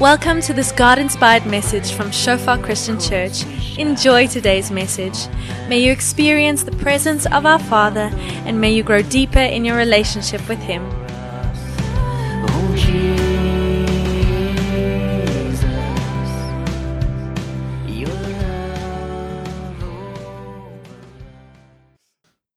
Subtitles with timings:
[0.00, 3.44] Welcome to this God inspired message from Shofar Christian Church.
[3.76, 5.28] Enjoy today's message.
[5.68, 8.08] May you experience the presence of our Father
[8.46, 10.82] and may you grow deeper in your relationship with Him.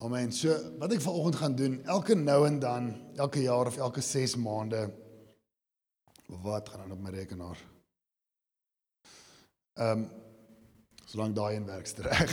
[0.00, 0.32] Amen.
[0.32, 0.48] So
[0.78, 5.03] wat ek vanoggend gaan doen, elke nou en dan, elke jaar of elke 6 maande
[6.26, 7.58] wat gaan aan op my rekenaar.
[9.74, 10.08] Ehm um,
[11.04, 12.32] solank daai en werks reg.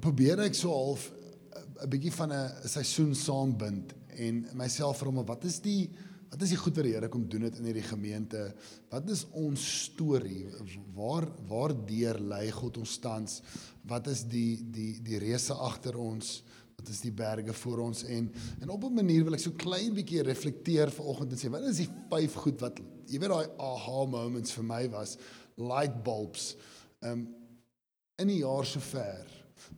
[0.00, 1.10] Probeer ek so half
[1.84, 5.90] 'n bietjie van 'n seisoen saambind en myself vra maar wat is die
[6.30, 8.54] wat is die goed wat die Here kom doen het in hierdie gemeente?
[8.90, 10.48] Wat is ons storie?
[10.94, 13.42] Waar waar deur lei God ons tans?
[13.86, 16.42] Wat is die die die reëse agter ons?
[16.84, 18.26] Wat is die berge voor ons en
[18.60, 21.80] en op 'n manier wil ek so klein bietjie reflekteer vanoggend en sê wat is
[21.80, 25.16] die vyf goed wat jy weet daai aha moments vir my was
[25.56, 26.56] light bulbs
[27.00, 27.24] um
[28.18, 29.24] in die jaar sover.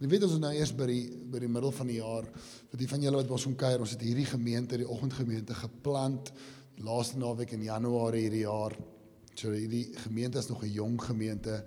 [0.00, 2.26] Jy weet ons is nou eers by die by die middel van die jaar
[2.72, 6.32] vir die van julle wat ons kom kuier ons het hierdie gemeente die oggendgemeente geplant
[6.76, 8.74] laaste naweek in Januarie hierdie jaar.
[9.36, 11.64] So hierdie gemeente is nog 'n jong gemeente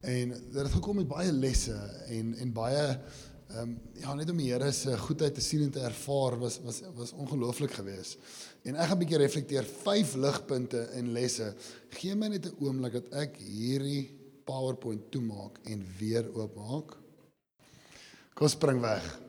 [0.00, 1.76] en dit het gekom met baie lesse
[2.08, 3.00] en en baie
[3.48, 6.58] Ehm um, ja, net om die Here se goedheid te sien en te ervaar was
[6.60, 8.18] was was ongelooflik geweest.
[8.68, 11.54] En ek gaan 'n bietjie reflekteer vyf ligpunte en lesse.
[11.96, 14.12] Gee my net 'n oomblik dat ek hierdie
[14.44, 16.96] PowerPoint toemaak en weer oopmaak.
[18.34, 19.20] Kom spring weg.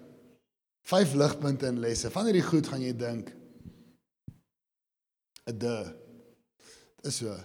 [0.83, 2.11] Vyf ligpunte en lesse.
[2.11, 3.31] Van hierdie goed gaan jy dink
[5.47, 5.95] 'n de.
[7.03, 7.37] Dis so.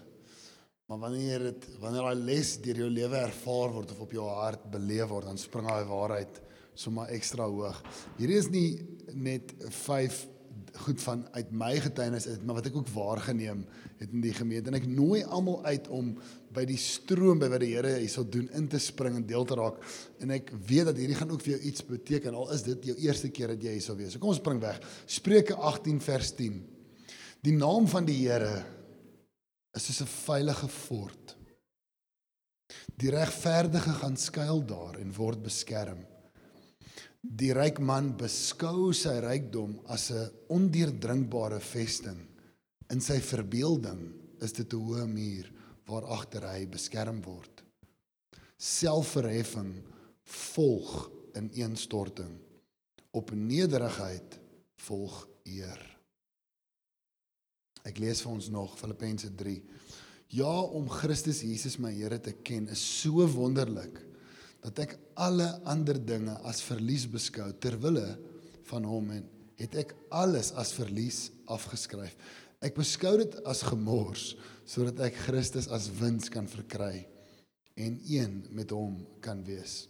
[0.86, 4.70] Maar wanneer dit wanneer daai les deur jou lewe ervaar word of op jou hart
[4.70, 6.43] beleef word, dan spring daai waarheid
[6.74, 7.80] sommer ekstra hoog.
[8.18, 8.68] Hierdie is nie
[9.14, 10.26] net 5
[10.84, 13.62] goed van uit my getuienis uit, maar wat ek ook waargeneem
[14.00, 16.10] het in die gemeente en ek nooi almal uit om
[16.54, 19.58] by die stroom by wat die Here hierso doen in te spring en deel te
[19.58, 19.78] raak
[20.22, 22.96] en ek weet dat hierdie gaan ook vir jou iets beteken al is dit jou
[23.06, 24.14] eerste keer dat jy hierso wees.
[24.14, 24.80] So kom ons spring weg.
[25.06, 26.58] Spreuke 18 vers 10.
[27.44, 28.64] Die naam van die Here
[29.74, 31.36] is soos 'n veilige fort.
[32.98, 36.13] Die regverdige gaan skuil daar en word beskerm.
[37.24, 42.20] Die ryk man beskou sy rykdom as 'n ondeurdringbare vesting.
[42.92, 44.12] In sy verbeelding
[44.42, 45.50] is dit 'n hoë muur
[45.86, 47.62] waar agter hy beskerm word.
[48.58, 49.82] Selfverheffing
[50.24, 52.38] volg in eenstorting.
[53.12, 54.38] Op nederigheid
[54.76, 55.80] volg eer.
[57.84, 59.62] Ek lees vir ons nog Filippense 3.
[60.28, 64.03] Ja, om Christus Jesus my Here te ken is so wonderlik
[64.64, 68.06] dat ek alle ander dinge as verlies beskou ter wille
[68.70, 69.26] van hom en
[69.60, 72.16] het ek alles as verlies afgeskryf.
[72.64, 74.32] Ek beskou dit as gemors
[74.64, 77.04] sodat ek Christus as wins kan verkry
[77.76, 79.84] en een met hom kan wees.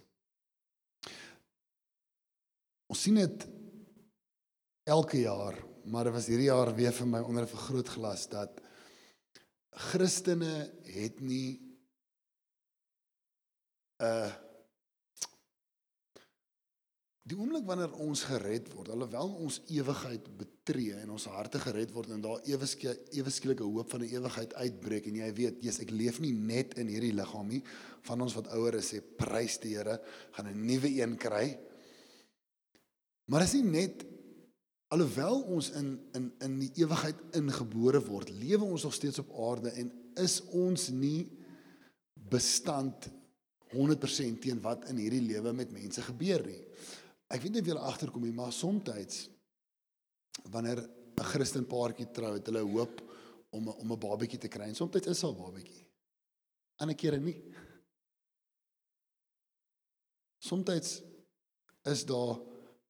[2.91, 3.47] Ons sien dit
[4.91, 5.57] elke jaar,
[5.87, 8.61] maar dit was hierdie jaar weer vir my onder 'n vergrootglas dat
[9.93, 11.61] Christene het nie
[14.03, 14.44] 'n uh,
[17.25, 22.11] Die oomblik wanneer ons gered word, alhoewel ons ewigheid betree en ons harte gered word
[22.13, 22.67] en daar ewe
[23.17, 26.77] ewe skielike hoop van 'n ewigheid uitbreek en jy weet, Jesus, ek leef nie net
[26.77, 27.63] in hierdie liggaam nie.
[28.03, 30.01] Van ons wat ouer is, sê prys die Here,
[30.33, 31.59] gaan 'n nuwe een kry.
[33.25, 34.05] Maar is nie net
[34.89, 39.71] alhoewel ons in in in die ewigheid ingebore word, lewe ons nog steeds op aarde
[39.71, 41.27] en is ons nie
[42.15, 43.09] bestand
[43.73, 46.61] 100% teen wat in hierdie lewe met mense gebeur nie.
[47.29, 49.29] Ek weet nie of julle agterkom nie, maar soms
[50.51, 53.03] wanneer 'n Christen paartjie trou, het hulle hoop
[53.51, 54.69] om om 'n babatjie te kry.
[54.69, 55.87] En soms is daar 'n babatjie.
[56.77, 57.43] Ander kere nie.
[60.39, 61.03] Soms
[61.85, 62.41] is daar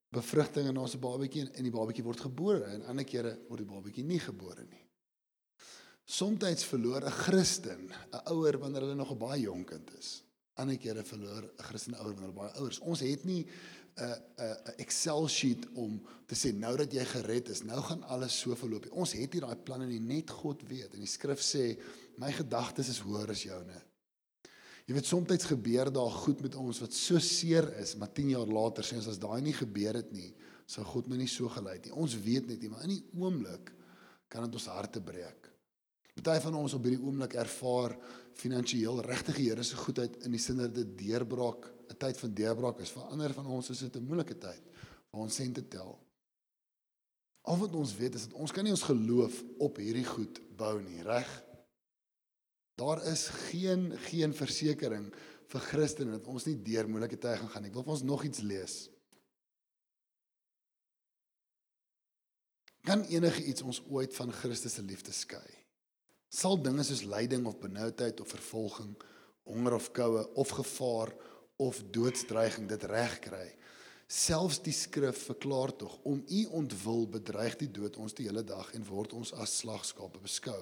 [0.08, 4.04] bevrugting in ons babatjie en die babatjie word gebore en ander kere word die babatjie
[4.04, 4.84] nie gebore nie.
[6.04, 10.23] Soms verloor 'n Christen 'n ouer wanneer hulle nog 'n baie jonk kind is.
[10.60, 12.78] Ander kere verloor 'n Christen ouer wanneer hulle baie ouer is.
[12.80, 13.46] Ons het nie
[13.96, 18.40] 'n 'n Excel sheet om te sê nou dat jy gered is, nou gaan alles
[18.40, 18.86] so verloop.
[18.92, 21.78] Ons het hier daai planne nie net God weet en die skrif sê
[22.18, 23.82] my gedagtes is hoër as joune.
[24.86, 28.46] Jy weet soms gebeur daar goed met ons wat so seer is, maar 10 jaar
[28.46, 30.34] later sê ons as daai nie gebeur het nie,
[30.66, 31.94] sou God my nie so gelei het nie.
[31.96, 33.72] Ons weet net nie, maar in die oomblik
[34.28, 35.48] kan dit ons harte breek.
[36.14, 37.96] Party van ons op hierdie oomblik ervaar
[38.38, 42.34] finansiëel regtig die Here se goedheid in die sin dat dit deurbraak 'n tyd van
[42.34, 42.90] deurbraak is.
[42.90, 44.62] Vir ander van ons is dit 'n moeilike tyd
[45.10, 45.98] waar ons sente tel.
[47.42, 50.80] Al wat ons weet is dat ons kan nie ons geloof op hierdie goed bou
[50.80, 51.44] nie, reg?
[52.76, 55.12] Daar is geen geen versekering
[55.46, 57.64] vir Christene dat ons nie deur moeilike tye gaan gaan.
[57.64, 58.90] Ek wil vir ons nog iets lees.
[62.84, 65.63] Kan enige iets ons ooit van Christus se liefde skei?
[66.34, 68.94] Sal dinge soos lyding of benoudheid of vervolging,
[69.46, 71.12] honger of koue of gevaar
[71.62, 73.46] of doodsdreiging dit regkry?
[74.10, 78.72] Selfs die skrif verklaar tog om u ontwil bedreig die dood ons die hele dag
[78.74, 80.58] en word ons as slagskape beskou.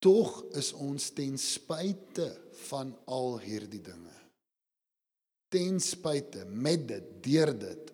[0.00, 2.30] Tog is ons ten spyte
[2.70, 4.16] van al hierdie dinge.
[5.52, 7.92] Ten spyte met dit, deur dit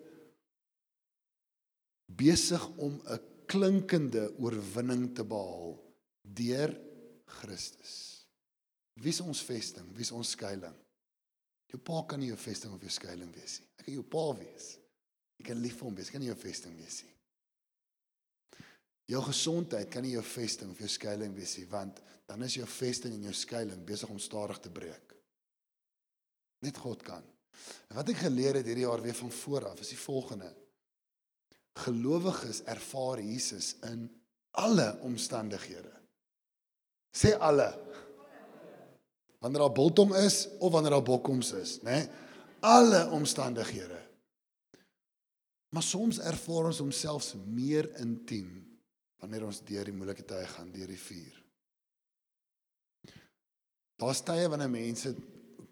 [2.11, 5.90] besig om 'n klinkende oorwinning te behaal
[6.35, 6.73] deur
[7.41, 8.25] Christus.
[9.01, 9.87] Wie is ons vesting?
[9.95, 10.77] Wie is ons skuilings?
[11.71, 13.69] Jou pa kan nie jou vesting of jou skuilings wees nie.
[13.79, 14.65] Ek kan jou pa wees.
[15.39, 17.13] Ek kan lief vir hom wees, kan nie jou vesting wees nie.
[19.11, 22.67] Jou gesondheid kan nie jou vesting of jou skuilings wees nie, want dan is jou
[22.69, 25.15] vesting en jou skuilings besig om stadig te breek.
[26.61, 27.23] Net God kan.
[27.89, 30.51] En wat ek geleer het hierdie jaar weer van voor af is die volgende.
[31.81, 34.05] Gelowiges ervaar Jesus in
[34.59, 36.00] alle omstandighede.
[37.11, 37.69] Sê alle.
[39.41, 41.91] Wanneer daar biltong is of wanneer daar bokkoms is, né?
[41.91, 42.07] Nee?
[42.61, 43.99] Alle omstandighede.
[45.69, 48.59] Maar soms ervaar ons homself meer intiem
[49.21, 51.35] wanneer ons deur die moeilike tye gaan, deur die vuur.
[54.01, 55.13] Daar's tye wanneer mense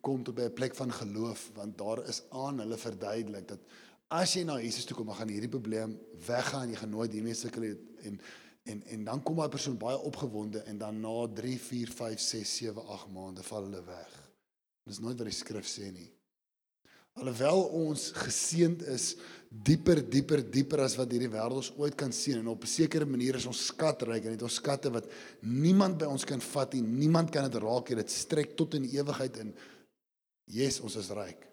[0.06, 3.60] kom tot by 'n plek van geloof want daar is aan hulle verduidelik dat
[4.08, 7.64] as jy na Jesus toe kom, gaan hierdie probleem weggaan, jy gaan nooit hiermee sukkel
[7.64, 8.22] en
[8.72, 12.56] en en dan kom daai persoon baie opgewonde en dan na 3, 4, 5, 6,
[12.64, 14.16] 7, 8 maande val hulle weg.
[14.90, 16.10] Dis nooit wat die skrif sê nie.
[17.20, 19.12] Alhoewel ons geseënd is
[19.50, 23.06] dieper dieper dieper as wat hierdie wêreld ons ooit kan sien en op 'n sekere
[23.06, 25.10] manier is ons skatryk en het ons skatte wat
[25.42, 26.82] niemand by ons kan vat nie.
[26.82, 27.96] Niemand kan dit raak nie.
[27.96, 29.54] Dit strek tot in ewigheid in.
[30.46, 31.48] Yes, ons is ryk.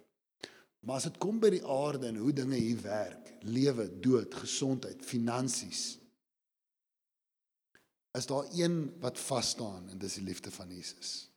[0.80, 5.02] Maar as dit kom by die aarde en hoe dinge hier werk, lewe, dood, gesondheid,
[5.04, 5.98] finansies,
[8.16, 11.28] is daar een wat vas staan en dis die liefde van Jesus.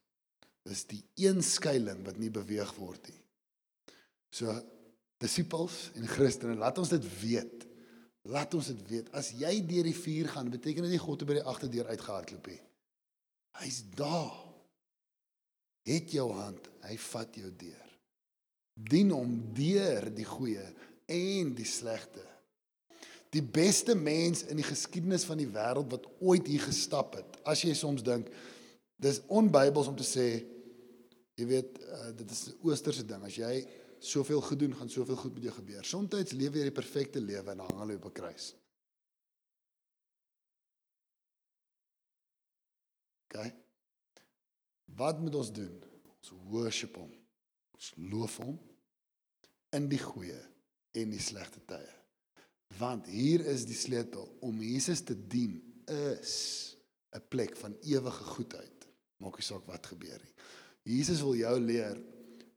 [0.67, 3.21] Dis die een skuilings wat nie beweeg word nie.
[4.31, 4.53] So
[5.19, 7.65] disippels en Christene, laat ons dit weet.
[8.29, 9.09] Laat ons dit weet.
[9.15, 12.51] As jy deur die vuur gaan, beteken dit nie God het by die agterdeur uitgehardloop
[12.51, 12.61] nie.
[13.59, 14.35] Hy's daar.
[15.87, 17.85] Het jou hand, hy vat jou deur.
[18.79, 20.65] Dien hom deur die goeie
[21.09, 22.23] en die slegte.
[23.29, 27.37] Die beste mens in die geskiedenis van die wêreld wat ooit hier gestap het.
[27.45, 28.31] As jy soms dink
[28.99, 30.29] dis onbybels om te sê
[31.39, 33.23] jy weet uh, dit is 'n oosterse ding.
[33.23, 33.67] As jy
[33.99, 35.85] soveel goed doen, gaan soveel goed met jou gebeur.
[35.85, 38.55] Somstyds leef jy die perfekte lewe en hang hulle op 'n kruis.
[43.29, 43.53] OK.
[44.85, 45.83] Wat moet ons doen?
[46.17, 47.11] Ons worship hom.
[47.71, 48.59] Ons loof hom
[49.69, 50.41] in die goeie
[50.91, 51.98] en die slegte tye.
[52.77, 55.57] Want hier is die sleutel om Jesus te dien
[55.89, 56.75] is
[57.11, 58.87] 'n plek van ewige goedheid.
[59.17, 60.33] Maak nie saak wat gebeur nie.
[60.83, 61.97] Jesus wil jou leer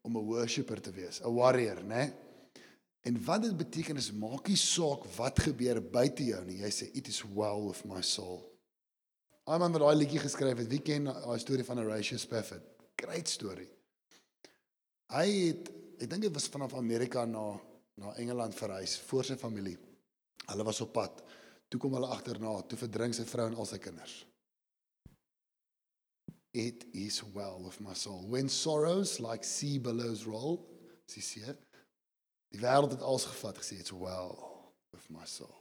[0.02, 2.12] om 'n worshipper te wees, 'n warrior, né?
[3.00, 6.58] En wat dit beteken is maak nie saak wat gebeur buite jou nie.
[6.58, 8.42] Jy sê it is well with my soul.
[9.46, 12.62] Iemand wat daai liedjie geskryf het, wie ken daai storie van Horatio Spafford?
[12.96, 13.68] Great story.
[15.10, 15.70] Hy het
[16.02, 17.60] ek dink dit was vanaf Amerika na
[17.94, 19.76] na Engeland verhuis voor sy familie.
[20.50, 21.22] Hulle was op pad.
[21.68, 24.22] Toe kom hulle agterna, toe verdrink sy vrou en al sy kinders.
[26.52, 28.26] It is well with my soul.
[28.28, 30.60] When sorrows like sea billows roll,
[31.08, 31.54] sê sy,
[32.52, 34.36] die wêreld het alles gevat gesê it's well
[34.92, 35.54] with my soul.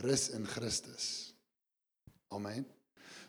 [0.00, 1.34] Rus in Christus.
[2.32, 2.64] Amen.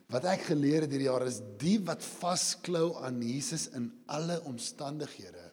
[0.09, 5.49] Wat ek geleer het hierdie jaar is die wat vasklou aan Jesus in alle omstandighede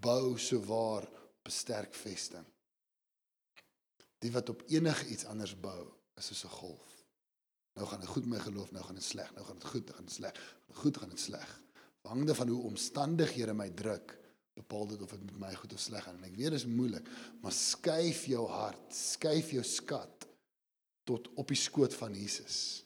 [0.00, 2.46] bou sowaar op 'n sterk vesting.
[4.20, 6.90] Die wat op enige iets anders bou, is soos 'n golf.
[7.74, 9.84] Nou gaan dit goed met my geloof, nou gaan dit sleg, nou gaan dit goed,
[9.84, 10.56] nou gaan dit sleg.
[10.82, 11.60] Goed gaan dit sleg.
[12.02, 14.18] Hangende van hoe omstandighede my druk,
[14.54, 16.16] bepaal dit of dit met my goed of sleg gaan.
[16.16, 17.08] En ek weet dit is moeilik,
[17.40, 20.26] maar skuif jou hart, skuif jou skat
[21.08, 22.84] tot op die skoot van Jesus.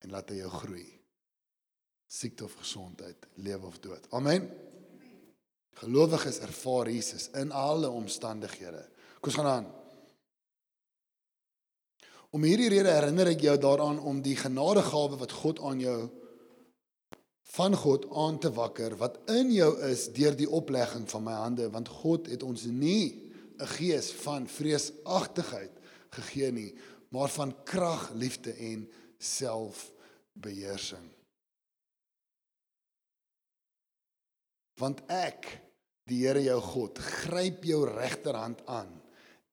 [0.00, 0.86] En laat hy jou groei.
[2.10, 4.06] Siekte of gesondheid, lewe of dood.
[4.16, 4.48] Amen.
[5.78, 8.82] Gelowiges ervaar Jesus in alle omstandighede.
[9.20, 9.68] Kom ons gaan aan.
[12.30, 16.00] Om hierdie rede herinner ek jou daaraan om die genadegawe wat God aan jou
[17.50, 21.66] van God aan te wakker wat in jou is deur die oplegging van my hande
[21.74, 25.74] want God het ons nie 'n gees van vreesagtigheid
[26.14, 26.70] gegee nie
[27.10, 31.10] maar van krag, liefde en selfbeheersing.
[34.74, 35.50] Want ek,
[36.08, 38.99] die Here jou God, gryp jou regterhand aan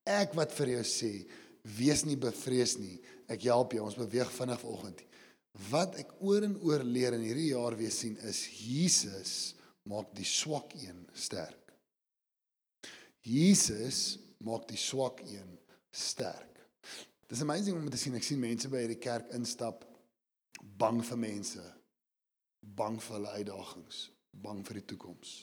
[0.08, 1.12] Ek wat vir jou sê,
[1.76, 2.96] wees nie bevrees nie.
[3.28, 3.84] Ek help jou.
[3.84, 5.04] Ons beweeg vinnig vanoggend.
[5.68, 9.34] Wat ek oor en oor leer in hierdie jaar weer sien is Jesus
[9.88, 11.74] maak die swak een sterk.
[13.26, 15.56] Jesus maak die swak een
[15.92, 16.62] sterk.
[17.28, 18.16] Dis amazing om te sien.
[18.16, 19.84] Ek sien mense by hierdie kerk instap
[20.78, 21.64] bang vir mense,
[22.62, 25.34] bang vir hulle uitdagings, bang vir die toekoms.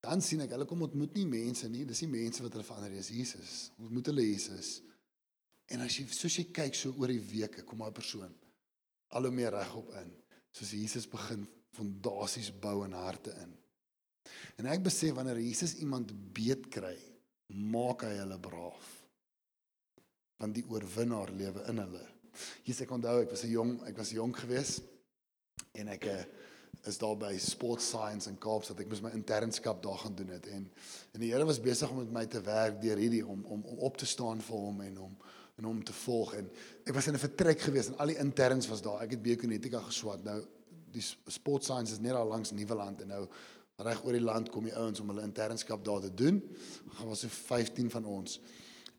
[0.00, 2.94] Dan sien ek hulle kom ontmoet nie mense nie, dis nie mense wat hulle verander
[2.94, 3.56] dis Jesus.
[3.82, 4.78] Ontmoet hulle Jesus.
[5.70, 8.32] En as jy soos jy kyk so oor die weke kom daai persoon
[9.10, 10.10] al hoe meer regop in,
[10.54, 11.42] soos Jesus begin
[11.74, 13.52] fondasies bou in harte in.
[14.60, 16.96] En ek besef wanneer Jesus iemand beet kry,
[17.50, 18.88] maak hy hulle braaf.
[20.40, 22.04] Want die oorwinnaar lewe in hulle.
[22.64, 24.86] Jesus ek onthou ek was 'n jong, ek was jonk geweest
[25.74, 26.24] en ek eh,
[26.88, 28.80] is daar by Sport Science in Kaapstad.
[28.80, 30.64] Ek moes my internskap daar gaan doen het en
[31.12, 33.84] en die Here was besig om met my te werk deur hierdie om om om
[33.90, 35.16] op te staan vir hom en om
[35.60, 36.48] en hom te volg en
[36.86, 39.02] ek was in 'n vertrek geweest en al die interns was daar.
[39.02, 40.24] Ek het biokinetika geswat.
[40.24, 40.40] Nou
[40.90, 43.26] die Sport Science is net daar langs Nieuweland en nou
[43.76, 46.42] reg oor die land kom die ouens om hulle internskap daar te doen.
[46.88, 48.40] Gaan was so 15 van ons.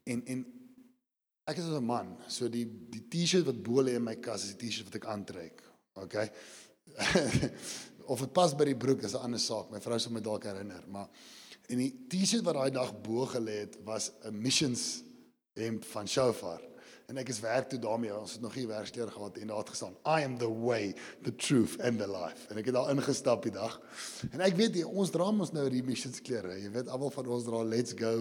[0.04, 0.46] En en
[1.44, 4.56] ek is 'n man, so die die T-shirt wat bo lê in my kas is
[4.56, 5.64] die T-shirt wat ek aantrek.
[5.94, 6.32] Okay.
[8.12, 9.70] of dit pas by die broek is 'n ander saak.
[9.72, 11.08] My vrou sal my dalk herinner, maar
[11.72, 15.04] en die T-shirt wat daai dag bo gelê het was 'n missions
[15.54, 16.62] hemp van Shofar.
[17.12, 18.14] En ek is werk toe daarmee.
[18.16, 21.36] Ons het nog nie werkskeer gehad en daar het gestaan I am the way, the
[21.36, 22.48] truth and the life.
[22.50, 23.82] En ek het daar ingestap die dag.
[24.32, 26.56] En ek weet jy, ons dra mos nou die missions klere.
[26.62, 28.14] Jy weet almal van ons dra let's go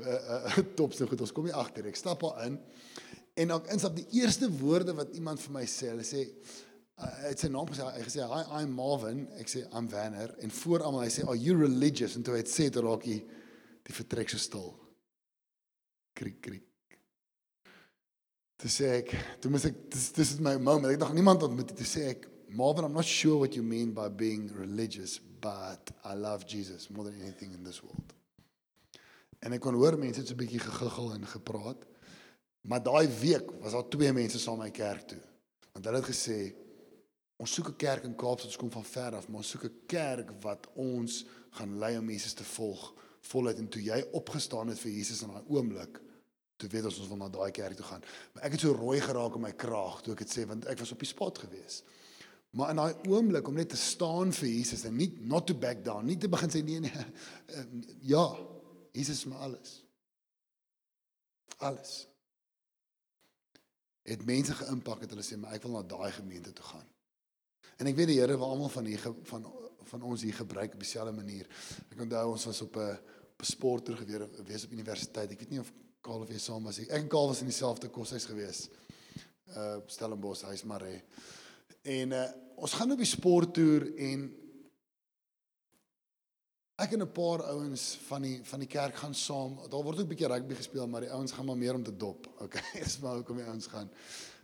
[0.00, 1.24] uh, uh, top so goed.
[1.24, 1.88] Ons kom nie agter.
[1.88, 2.60] Ek stap daar in.
[3.40, 6.26] En dan instap die eerste woorde wat iemand vir my sê, hulle sê
[6.96, 10.52] hy het sy naam gesê, hy gesê hi I'm Marvin, ek sê I'm Vanner en
[10.62, 13.18] voor almal hy sê are you religious en toe hy het sê dit raak hy
[13.86, 14.72] die vertrek so stil.
[16.16, 16.64] Kriek kriek.
[18.56, 19.12] Toe sê ek,
[19.42, 20.88] toe moet ek dis dis is my moment.
[20.94, 21.82] Ek dink niemand ontmoet dit.
[21.82, 22.24] Toe sê ek,
[22.56, 27.04] Marvin, I'm not sure what you mean by being religious, but I love Jesus more
[27.04, 28.14] than anything in this world.
[29.44, 31.84] En ek kon hoor mense het so 'n bietjie gegiggel en gepraat.
[32.66, 35.22] Maar daai week was daar twee mense saam my kerk toe.
[35.72, 36.54] Want hulle het gesê
[37.36, 39.80] ons soek 'n kerk in Kaapstad, ons kom van ver af, maar ons soek 'n
[39.86, 44.78] kerk wat ons gaan lei om Jesus te volg voluit en toe jy opgestaan het
[44.78, 46.00] vir Jesus in daai oomblik
[46.56, 48.04] toe weet ons ons wil na daai kerk toe gaan.
[48.34, 50.80] Maar ek het so rooi geraak in my kraag toe ek dit sê want ek
[50.80, 51.82] was op die spot gewees.
[52.56, 55.84] Maar in daai oomblik om net te staan vir Jesus en nie not to back
[55.84, 57.06] down, nie te begin sê nee nee.
[58.12, 58.24] Ja,
[58.96, 59.78] Jesus is my alles.
[61.58, 61.94] Alles.
[64.06, 66.88] Het mense geïmpak het hulle sê maar ek wil na daai gemeente toe gaan.
[67.76, 69.46] En ek weet die Here wil almal van hier van
[69.86, 71.46] van ons hier gebruik op dieselfde manier.
[71.92, 72.96] Ek onthou ons was op 'n
[73.36, 75.30] op 'n sporttoer gewees wees op universiteit.
[75.30, 76.78] Ek weet nie of Kaal of jy saam was.
[76.78, 78.68] Ek en Kaal was in dieselfde koshuis gewees.
[79.56, 81.02] Uh Stellenbosch, hy's maar hè.
[81.82, 84.32] En uh ons gaan op die sporttoer en
[86.76, 89.56] ek en 'n paar ouens van die van die kerk gaan saam.
[89.70, 91.96] Daar word ook 'n bietjie rugby gespeel, maar die ouens gaan maar meer om te
[91.96, 92.26] dop.
[92.44, 93.90] Okay, dis maar hoekom die ouens gaan.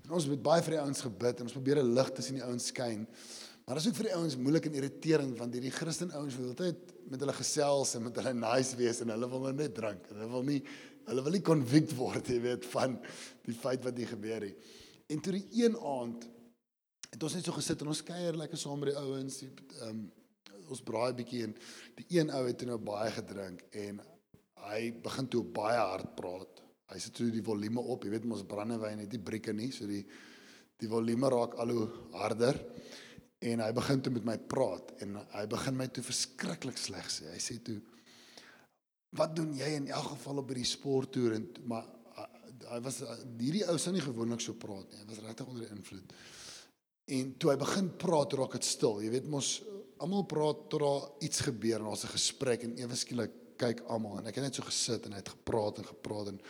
[0.04, 2.44] En ons het baie vir die ouens gebid en ons probeer 'n lig tussen die
[2.44, 3.06] ouens skyn.
[3.64, 6.48] Maar dit is ook vir die ouens moeilik en irriterend want hierdie Christen ouens wil
[6.48, 6.78] altyd
[7.10, 10.08] met hulle gesels en met hulle nice wees en hulle wil nou net drink.
[10.08, 10.62] Hulle wil nie
[11.04, 12.96] hulle wil nie convict word, jy weet, van
[13.44, 14.56] die feit wat hier gebeur het.
[15.10, 16.28] En toe die een aand
[17.10, 20.02] het ons net so gesit en ons kuier lekker saam met die ouens, ehm um,
[20.72, 21.54] ons braai bietjie en
[21.98, 24.00] die een ou het nou baie gedrink en
[24.68, 26.60] hy begin toe baie hard praat.
[26.92, 29.88] Hy sit toe die volume op, jy weet mos brandewyn het nie brieke nie, so
[29.88, 30.04] die
[30.82, 31.84] die volume raak al hoe
[32.18, 32.56] harder
[33.46, 37.28] en hy begin toe met my praat en hy begin my toe verskriklik sleg sê.
[37.30, 37.78] Hy sê toe
[39.18, 41.86] wat doen jy in elk geval op by die sporttoer en maar
[42.72, 43.02] hy was
[43.38, 45.02] hierdie ou sou nie gewoonlik so praat nie.
[45.02, 46.14] Hy was regtig onder die invloed.
[47.12, 49.00] En toe hy begin praat, raak dit stil.
[49.02, 49.56] Jy weet mos
[50.02, 54.18] almal praat tot daar iets gebeur en daar's 'n gesprek en ewe skielik kyk almal
[54.18, 56.40] en ek het net so gesit en hy het gepraat en gepraat en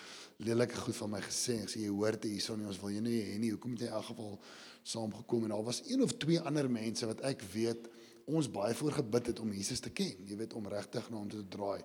[0.42, 3.02] lelike goed van my gesê en sê jy hoor dit hierson nie ons wil jou
[3.04, 3.50] nie hê nie.
[3.54, 4.38] Hoekom het jy in elk geval
[4.82, 7.88] saamgekom en daar was een of twee ander mense wat ek weet
[8.26, 11.28] ons baie voor gebid het om Jesus te ken, jy weet om regtig na hom
[11.30, 11.82] te draai.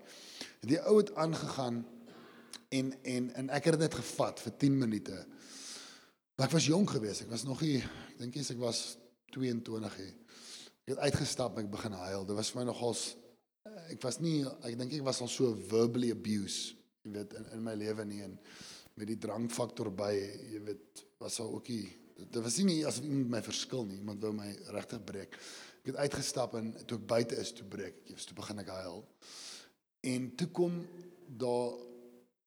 [0.62, 1.82] En die ou het aangegaan
[2.70, 5.26] en en en ek het dit gevat vir 10 minute.
[6.38, 7.26] Maar ek was jonk geweest.
[7.26, 8.98] Ek was nog nie ek dink ek was
[9.34, 10.10] 22 hè.
[10.88, 12.26] Ek het uitgestap en ek begin huil.
[12.26, 13.02] Dit was vir my nogals
[13.92, 17.64] ek was nie ek dink ek was al so verbally abused, jy weet in in
[17.64, 18.38] my lewe nie en
[18.98, 21.86] met die drankfaktor by, jy weet, was al ookie
[22.18, 25.36] Dit was nie asof iemand my verskil nie, iemand wou my regtig breek.
[25.84, 28.14] Ek het uitgestap en toe ek buite is, toe breek ek.
[28.16, 29.04] Eers toe begin ek huil.
[30.10, 30.80] En toe kom
[31.28, 31.78] daar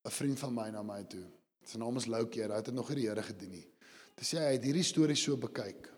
[0.03, 1.23] 'n vriend van my na my toe.
[1.63, 3.67] Sy naam is Loukie, hy het nog nie die Here gedien nie.
[4.15, 5.90] Toe sê hy het hierdie storie so bekyk.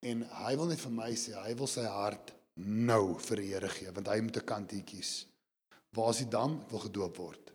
[0.00, 3.68] En hy wil net vir my sê, hy wil sy hart nou vir die Here
[3.68, 5.26] gee, want hy moet 'n kantie kies.
[5.92, 6.60] Waar is die dam?
[6.60, 7.52] Ek wil gedoop word.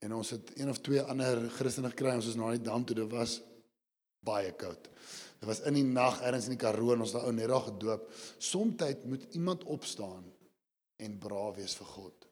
[0.00, 2.96] En ons het een of twee ander Christene gekry, ons is na die dam toe,
[2.96, 3.40] dit was
[4.20, 4.88] baie koud.
[5.38, 7.64] Dit was in die nag ergens in die Karoo en ons het ou net daar
[7.66, 8.10] gedoop.
[8.38, 10.24] Somtyd moet iemand opstaan
[11.02, 12.28] en braaf wees vir God.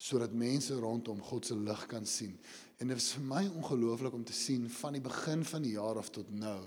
[0.00, 2.36] Sodat mense rondom God se lig kan sien.
[2.80, 6.00] En dit is vir my ongelooflik om te sien van die begin van die jaar
[6.00, 6.60] af tot nou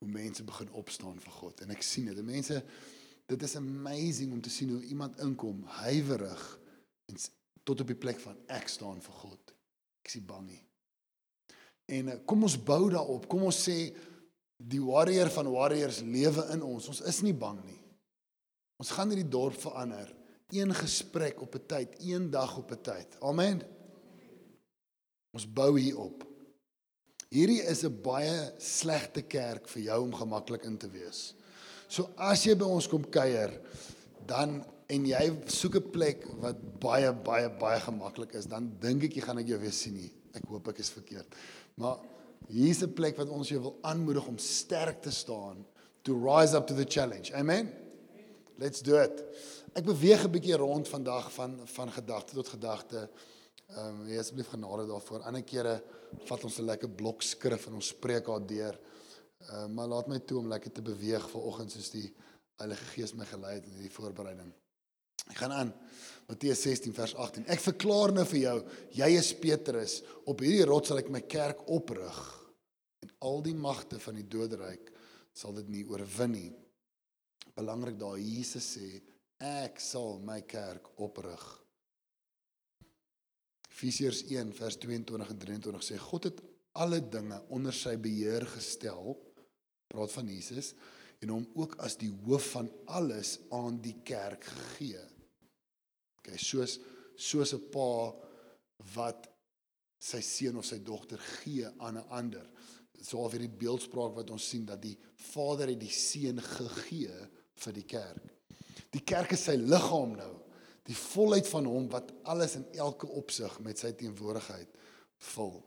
[0.00, 1.60] hoe mense begin opstaan vir God.
[1.60, 2.22] En ek sien dit.
[2.24, 2.56] Mense
[3.30, 6.44] dit is amazing om te sien hoe iemand inkom huiwerig
[7.12, 7.20] en
[7.68, 9.52] tot op die plek van ek staan vir God.
[10.00, 10.62] Ek is bang nie.
[11.90, 13.28] En eh, kom ons bou daarop.
[13.30, 13.76] Kom ons sê
[14.60, 16.88] die warrior van warriors lewe in ons.
[16.92, 17.78] Ons is nie bang nie.
[18.80, 20.08] Ons gaan hierdie dorp verander.
[20.50, 23.20] Een gesprek op 'n tyd, een dag op 'n tyd.
[23.20, 23.62] Amen.
[25.36, 26.29] Ons bou hier op.
[27.30, 31.34] Hierdie is 'n baie slegte kerk vir jou om gemaklik in te wees.
[31.88, 33.52] So as jy by ons kom kuier,
[34.26, 39.14] dan en jy soek 'n plek wat baie baie baie gemaklik is, dan dink ek
[39.14, 40.12] jy gaan ek jou weer sien nie.
[40.34, 41.26] Ek hoop ek is verkeerd.
[41.76, 41.98] Maar
[42.48, 45.64] hier's 'n plek wat ons jou wil aanmoedig om sterk te staan
[46.02, 47.32] to rise up to the challenge.
[47.32, 47.70] Amen.
[48.58, 49.24] Let's do it.
[49.76, 53.08] Ek beweeg 'n bietjie rond vandag van van gedagte tot gedagte.
[53.68, 55.22] Ehm um, wees asseblief genade daarvoor.
[55.22, 55.80] Ander kere
[56.28, 58.80] vat ons 'n lekker blok skrif en ons spreek haar deur.
[59.40, 62.12] Ehm uh, maar laat my toe om lekker te beweeg vanoggend soos die
[62.60, 64.52] Heilige Gees my gelei het in hierdie voorbereiding.
[65.30, 65.72] Ek gaan aan.
[66.28, 67.46] Matteus 16 vers 18.
[67.46, 68.56] Ek verklaar nou vir jou,
[68.92, 70.02] jy is Petrus.
[70.26, 72.20] Op hierdie rots sal ek my kerk oprig
[73.00, 74.90] en al die magte van die doderyk
[75.32, 76.50] sal dit nie oorwin nie.
[77.56, 79.00] Belangrik daar Jesus sê,
[79.40, 81.59] ek sal my kerk oprig.
[83.80, 86.40] Efesiërs 1 vers 22 en 23 sê God het
[86.76, 89.14] alle dinge onder sy beheer gestel.
[89.88, 90.74] Praat van Jesus
[91.24, 95.00] en hom ook as die hoof van alles aan die kerk gegee.
[96.20, 96.76] OK, soos
[97.16, 98.12] soos 'n pa
[98.94, 99.28] wat
[100.00, 102.46] sy seun of sy dogter gee aan 'n ander.
[103.00, 107.16] So al vir die beeldspraak wat ons sien dat die Vader het die seun gegee
[107.54, 108.24] vir die kerk.
[108.92, 110.39] Die kerk is sy liggaam nou.
[110.90, 114.72] Die volheid van hom wat alles in elke opsig met sy teenwoordigheid
[115.30, 115.60] vul.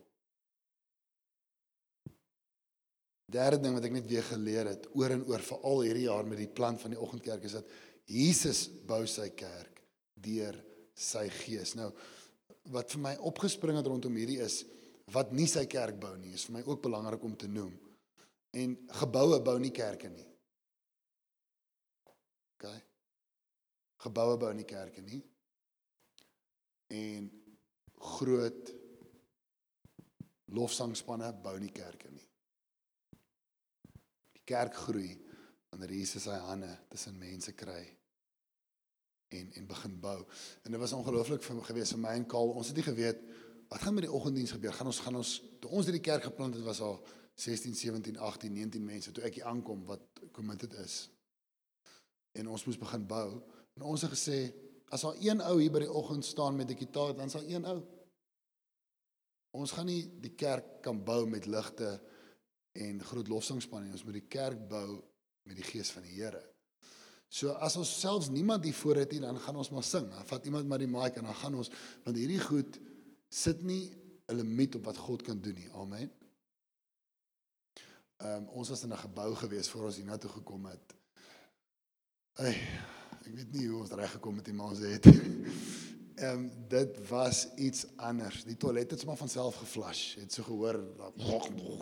[3.34, 6.42] Derde ding wat ek net weer geleer het oor en oor veral hierdie jaar met
[6.42, 7.70] die plan van die oggendkerk is dat
[8.10, 9.80] Jesus bou sy kerk
[10.26, 10.58] deur
[10.94, 11.72] sy gees.
[11.78, 11.88] Nou
[12.72, 14.62] wat vir my opgespring het rondom hierdie is
[15.12, 17.72] wat nie sy kerk bou nie, is vir my ook belangrik om te noem.
[18.56, 20.24] En geboue bou nie kerke nie.
[22.54, 22.68] OK.
[24.04, 25.22] Geboue bou nie kerke nie.
[26.92, 27.30] En
[28.04, 28.72] groot
[30.54, 32.26] lofsangspanne bou nie kerke nie.
[34.36, 35.14] Die kerk groei
[35.70, 37.82] wanneer Jesus sy hande tussen mense kry
[39.34, 40.18] en en begin bou.
[40.62, 42.52] En dit was ongelooflik vir my gewees vir my en Kaal.
[42.54, 43.24] Ons het nie geweet
[43.72, 44.72] wat gaan met die oggenddiens gebeur.
[44.76, 47.00] Gaan ons gaan ons toe ons hierdie kerk geplant het was al
[47.34, 51.08] 16, 17, 18, 19 mense toe ek hier aankom wat committed is.
[52.38, 53.28] En ons moes begin bou.
[53.74, 54.38] En ons het gesê
[54.94, 57.64] as daar een ou hier by die oggend staan met 'n gitaar, dan sal een
[57.64, 57.82] ou.
[59.50, 62.00] Ons gaan nie die kerk kan bou met ligte
[62.72, 63.92] en groot lofsangspanne.
[63.92, 65.02] Ons moet die kerk bou
[65.42, 66.42] met die gees van die Here.
[67.28, 70.10] So as ons selfs niemand hier voor het nie, dan gaan ons maar sing.
[70.10, 71.70] Dan vat iemand maar die mic en dan gaan ons
[72.04, 72.78] want hierdie goed
[73.28, 73.90] sit nie
[74.28, 75.70] 'n limiet op wat God kan doen nie.
[75.72, 76.12] Amen.
[78.16, 80.94] Ehm um, ons was in 'n gebou gewees voor ons hiernatoe gekom het.
[82.32, 82.54] Ey,
[83.24, 85.06] ek weet nie hoe ons reg gekom het nie, maar ons het.
[86.24, 88.44] Ehm dit was iets anders.
[88.46, 90.02] Die toilet het sommer van self geflush.
[90.20, 91.16] Het so gehoor, dat-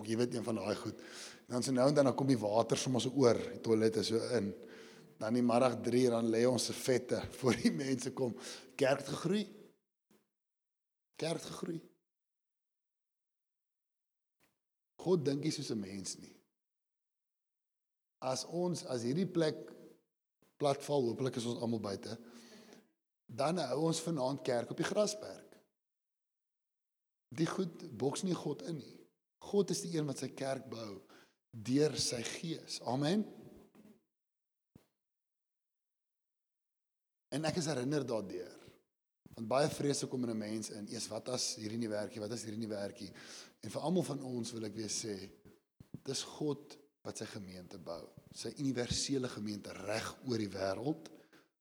[0.09, 1.03] jy weet een van daai goed.
[1.47, 4.07] Dan so nou en dan dan kom die water sommer so oor, die toilet is
[4.07, 4.55] so in.
[5.19, 8.33] Dan die middag 3 dan lê ons se vette voor die mense kom.
[8.75, 9.45] Kerk het gegroei.
[11.17, 11.81] Kerk het gegroei.
[15.03, 16.33] God dink nie soos 'n mens nie.
[18.23, 19.82] As ons as hierdie plek
[20.63, 22.17] platval, hopelik is ons almal buite.
[23.27, 25.59] Dan hou ons vanaand kerk op die grasperk.
[27.33, 28.99] Die goed boks nie God in nie.
[29.43, 31.01] God is die een wat sy kerk bou
[31.53, 32.79] deur sy gees.
[32.89, 33.25] Amen.
[37.33, 38.53] En ek is herinner daardeur.
[39.33, 40.89] Want baie vrese kom in 'n mens in.
[40.93, 42.21] Eers wat as hierdie nie werk nie?
[42.21, 43.13] Wat as hierdie nie werk nie?
[43.65, 45.31] En vir almal van ons wil ek weer sê,
[46.05, 48.01] dis God wat sy gemeente bou.
[48.35, 51.11] Sy universele gemeente reg oor die wêreld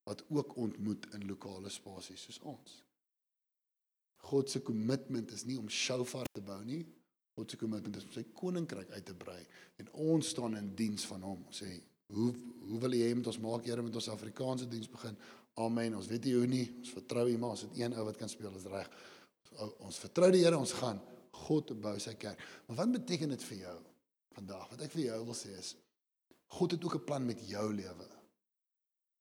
[0.06, 2.80] wat ook ontmoet in lokale spasies soos ons.
[4.30, 6.84] God se kommitment is nie om Shofar te bou nie.
[7.38, 9.42] God se kommitment is om sy koninkryk uit te brei
[9.82, 11.46] en ons staan in diens van hom.
[11.50, 11.72] Ons sê,
[12.14, 12.32] hoe
[12.72, 15.16] hoe wil jy hê met ons maak Here met ons Afrikaanse diens begin?
[15.60, 15.96] Amen.
[15.98, 16.68] Ons weet nie hoe nie.
[16.80, 18.88] Ons vertrou U, maar ons het een ou wat kan speel, is reg.
[19.84, 21.02] Ons vertrou die Here, ons gaan.
[21.42, 22.40] God bou sy kerk.
[22.68, 23.78] Maar wat beteken dit vir jou
[24.36, 24.70] vandag?
[24.70, 25.76] Wat ek vir jou wil sê is
[26.52, 28.08] God het ook 'n plan met jou lewe.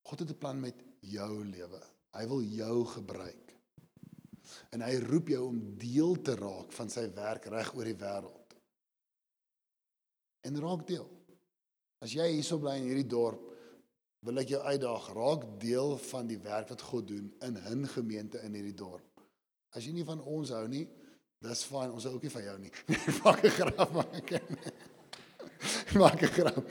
[0.03, 1.83] God het 'n plan met jou lewe.
[2.13, 3.55] Hy wil jou gebruik.
[4.71, 8.57] En hy roep jou om deel te raak van sy werk reg oor die wêreld.
[10.41, 11.09] En raak deel.
[12.01, 13.43] As jy hierso bly in hierdie dorp,
[14.21, 18.41] wil ek jou uitdaag, raak deel van die werk wat God doen in 'n gemeente
[18.41, 19.21] in hierdie dorp.
[19.71, 20.89] As jy nie van ons hou nie,
[21.41, 22.73] dis fyn, ons hou ook nie van jou nie.
[23.25, 24.33] Maak 'n grap maak.
[25.99, 26.65] Maak 'n grap.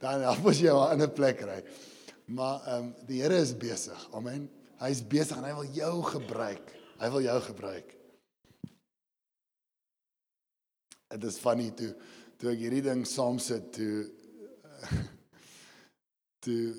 [0.00, 1.60] Dan af moet jy 'n ander plek ry.
[2.24, 4.08] Maar ehm um, die Here is besig.
[4.12, 4.48] Amen.
[4.80, 6.72] Hy's besig en hy wil jou gebruik.
[7.00, 7.94] Hy wil jou gebruik.
[11.08, 11.94] Dit is funny toe
[12.38, 14.04] toe ek hierdie ding saam sit toe
[16.44, 16.74] toe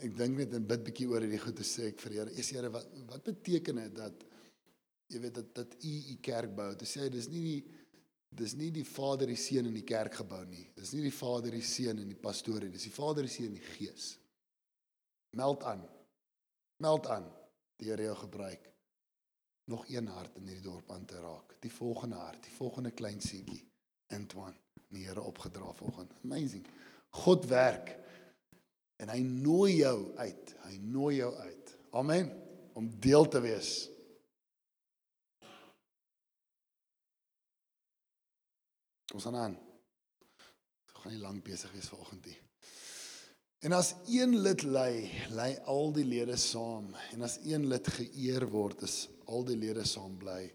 [0.00, 2.30] ek dink net 'n bit bietjie oor hierdie goed te sê ek vir Here.
[2.36, 4.26] Is Here wat wat beteken dit dat
[5.10, 6.70] jy weet dat dat u u kerk bou?
[6.76, 7.60] Te sê dis nie die
[8.30, 10.64] dis nie die Vader, die Seun en die kerk gebou nie.
[10.78, 12.72] Dis nie die Vader, die Seun en die pastoor nie.
[12.74, 14.12] Dis die Vader, die Seun en die Gees.
[15.36, 15.82] Meld aan.
[16.82, 17.28] Meld aan.
[17.80, 18.70] Here jou gebruik
[19.70, 21.54] nog een hart in hierdie dorp aan te raak.
[21.62, 23.62] Die volgende hart, die volgende klein seentjie,
[24.10, 24.56] Antoine,
[24.90, 26.14] die Here opgedra volgende.
[26.24, 26.66] Amazing.
[27.22, 27.94] God werk
[29.00, 30.54] en hy nooi jou uit.
[30.66, 31.76] Hy nooi jou uit.
[31.90, 32.32] Amen.
[32.74, 33.70] Om deel te wees.
[39.14, 39.56] Ons gaan aan.
[40.86, 42.38] Ons gaan nie lank besig wees vanoggend nie.
[43.60, 46.94] En as een lid lei, lei al die lede saam.
[47.12, 50.46] En as een lid geëer word, is al die lede saam bly.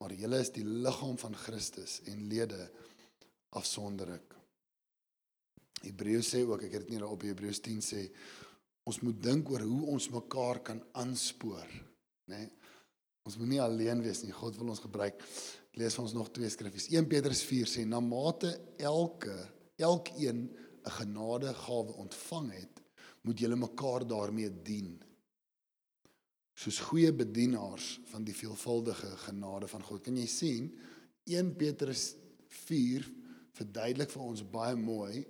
[0.00, 2.70] Maar julle is die liggaam van Christus en lede
[3.58, 4.32] afsonderlik.
[5.84, 8.06] Hebreërs sê ook, ek het dit nie op Hebreërs 10 sê,
[8.88, 11.68] ons moet dink oor hoe ons mekaar kan aanspoor,
[12.32, 12.44] né?
[12.46, 12.52] Nee?
[13.24, 14.34] Ons moet nie alleen wees nie.
[14.36, 15.22] God wil ons gebruik.
[15.74, 16.88] Lees ons nog twee skriffies.
[16.92, 19.34] 1 Petrus 4 sê na mate elke
[19.76, 20.48] elkeen
[20.84, 22.80] 'n genadegawe ontvang het,
[23.22, 25.02] moet julle mekaar daarmee dien.
[26.54, 30.02] Soos goeie bedienaars van die veelvuldige genade van God.
[30.02, 30.74] Kan jy sien
[31.24, 32.14] 1 Petrus
[32.48, 33.10] 4
[33.52, 35.24] verduidelik vir ons baie mooi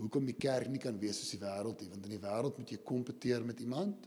[0.00, 2.70] hoekom die kerk nie kan wees soos die wêreld nie, want in die wêreld moet
[2.72, 4.06] jy kompeteer met iemand.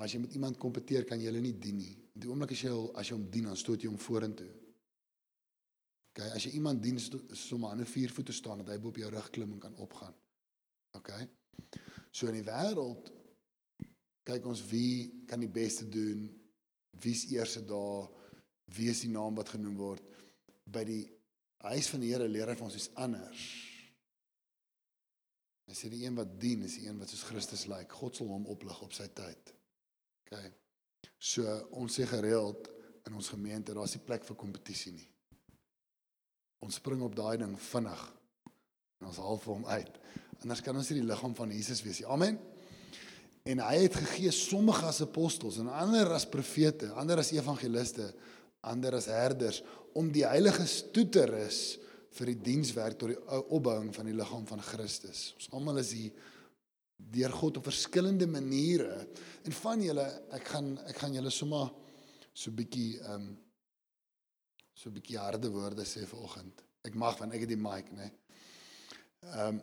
[0.00, 1.90] Maar as jy met iemand kompeteer, kan jy hulle nie dien nie.
[2.16, 4.48] Die oomblik as jy as jy hom dien, dan stoot jy hom vorentoe.
[6.08, 6.96] OK, as jy iemand dien,
[7.36, 9.76] som aan 'n vier voete staan dat hy bo op jou rug klim en kan
[9.76, 10.14] opgaan.
[10.96, 11.10] OK.
[12.12, 13.12] So in die wêreld
[14.24, 16.32] kyk ons wie kan die beste doen,
[17.02, 18.08] wie's eerste daar,
[18.72, 20.02] wie is die naam wat genoem word.
[20.64, 21.04] By die
[21.58, 23.46] huis van die Here leer hy vir ons iets anders.
[25.68, 27.84] Hy sê die een wat dien is die een wat soos Christus lyk.
[27.84, 27.94] Like.
[27.94, 29.59] God sal hom oplig op sy tyd.
[30.30, 30.50] OK.
[31.20, 31.44] So
[31.76, 32.70] ons sê gereeld
[33.08, 35.08] in ons gemeente, daar's nie plek vir kompetisie nie.
[36.64, 38.04] Ons spring op daai ding vinnig
[39.00, 39.98] en ons haal vir hom uit.
[40.40, 42.08] Anders kan ons nie die liggaam van Jesus wees nie.
[42.08, 42.38] Amen.
[43.48, 48.10] En hy het gegee sommige as apostels en ander as profete, ander as evangeliste,
[48.60, 49.62] ander as herders
[49.96, 51.60] om die heiliges toe te rus
[52.18, 55.30] vir die dienswerk tot die opbouing van die liggaam van Christus.
[55.38, 56.28] Ons almal is hier
[57.10, 59.08] deur God op verskillende maniere.
[59.42, 61.70] En van julle, ek gaan ek gaan julle sommer
[62.32, 63.30] so bietjie ehm um,
[64.74, 66.62] so 'n bietjie harde woorde sê vanoggend.
[66.82, 68.10] Ek mag van ek het die mic, né?
[69.20, 69.60] Ehm um,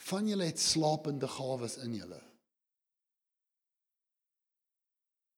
[0.00, 2.20] van julle het slapende gawes in julle.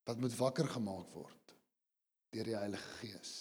[0.04, 1.54] Wat moet wakker gemaak word
[2.32, 3.32] deur die Heilige Gees.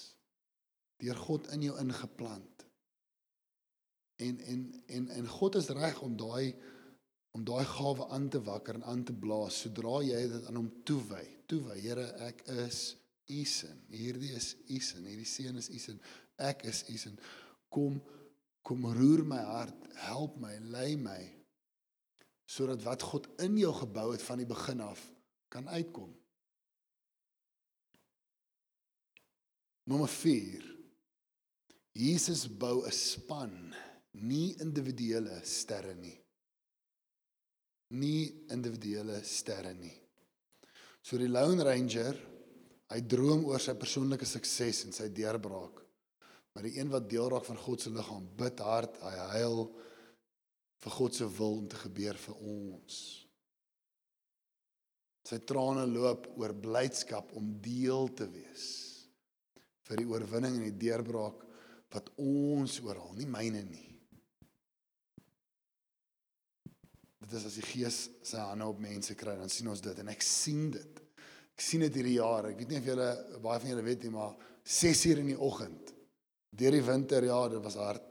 [0.97, 2.65] Deur God in jou ingeplant.
[4.21, 6.55] En en en en God is reg om daai
[7.31, 10.71] om daai gawe aan te wakker en aan te blaas sodra jy dit aan hom
[10.87, 11.23] toewy.
[11.47, 12.95] Toewy, Here, ek is
[13.31, 13.77] u sin.
[13.91, 15.05] Hierdie is u sin.
[15.07, 16.01] Hierdie seun is u sin.
[16.37, 17.19] Ek is u sin.
[17.69, 18.01] Kom
[18.61, 21.21] kom roer my hart, help my, lei my
[22.51, 24.99] sodat wat God in jou gebou het van die begin af
[25.51, 26.11] kan uitkom.
[29.87, 30.65] Nommer 4.
[31.91, 33.73] Jesus bou 'n span,
[34.11, 36.20] nie individuele sterre nie.
[37.91, 39.93] Nie individuele sterre nie.
[41.01, 42.17] So die Lone Ranger,
[42.91, 45.81] hy droom oor sy persoonlike sukses en sy deurbraak.
[46.51, 49.65] Maar die een wat deel raak van God se liggaam, bid hard, hy huil
[50.81, 52.97] vir God se wil om te gebeur vir ons.
[55.27, 58.65] Sy trane loop oor blydskap om deel te wees
[59.87, 61.45] vir die oorwinning en die deurbraak
[61.91, 63.90] wat ons oorhaal, nie myne nie.
[67.31, 70.09] Dit is as die Gees sy hande op mense kry, dan sien ons dit en
[70.11, 70.97] ek sien dit.
[71.55, 72.49] Ek sien dit hierdie jaar.
[72.49, 73.07] Ek weet nie of julle
[73.39, 74.33] baie van julle weet nie, maar
[74.67, 75.93] 6 uur in die oggend
[76.51, 78.03] deur die winter, ja, dit was hard.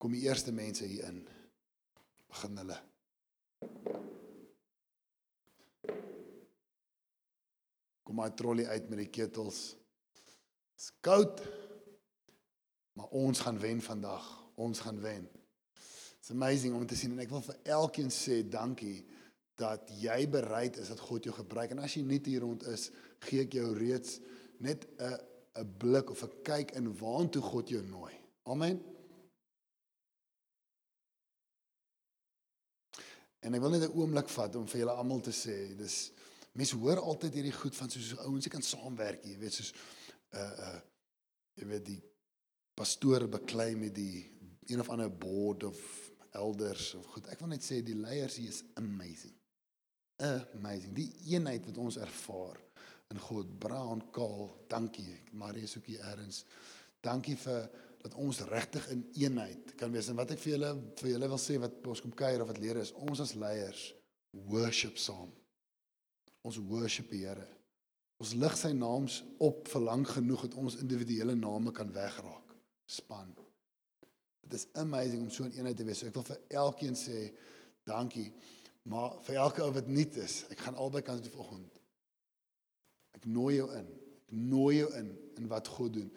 [0.00, 1.18] Kom die eerste mense hier in.
[2.32, 2.78] Begin hulle.
[8.02, 9.60] Kom maar trolley uit met die ketels.
[10.72, 11.44] Dit's koud.
[12.96, 14.24] Maar ons gaan wen vandag.
[14.56, 15.28] Ons gaan wen.
[16.22, 19.00] It's amazing om te sien en ek wil vir elkeen sê dankie
[19.58, 22.92] dat jy bereid is dat God jou gebruik en as jy nie hier rond is,
[23.26, 24.20] gee ek jou reeds
[24.62, 25.16] net 'n
[25.58, 28.14] 'n blik of 'n kyk in waantoe God jou nooi.
[28.46, 28.78] Amen.
[33.42, 36.12] En ek wil net 'n oomblik vat om vir julle almal te sê, dis
[36.52, 39.74] mense hoor altyd hierdie goed van soos ouens wat kan saamwerk, jy weet soos
[40.30, 40.80] uh uh
[41.58, 42.02] jy weet die
[42.74, 44.30] pastoor beklei met die
[44.70, 47.28] een of ander board of elders of goed.
[47.32, 49.34] Ek wil net sê die leiers hier is amazing.
[50.22, 50.92] Amazing.
[50.96, 52.60] Die eenheid wat ons ervaar
[53.12, 53.50] in God.
[53.60, 55.18] Brown Kaal, dankie.
[55.36, 56.44] Marius ook hier erns.
[57.02, 57.66] Dankie vir
[58.02, 60.08] dat ons regtig in eenheid kan wees.
[60.10, 62.60] En wat ek vir julle vir julle wil sê wat ons kom kuier of wat
[62.62, 63.90] leer is, ons as leiers
[64.50, 65.30] worship saam.
[66.42, 67.46] Ons worship die Here.
[68.22, 72.54] Ons lig sy naams op vir lank genoeg dat ons individuele name kan wegraak.
[72.86, 73.32] Span.
[74.42, 75.98] Dit is amazing om so 'n eenheid te wees.
[75.98, 77.32] So ek wil vir elkeen sê
[77.84, 78.32] dankie.
[78.82, 81.80] Maar vir elke ou wat nuut is, ek gaan albei kante vanoggend.
[83.14, 83.86] Ek nooi jou in.
[84.26, 86.12] Ek nooi jou in in wat God doen